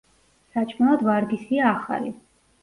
[0.55, 2.11] საჭმელად ვარგისია ახალი.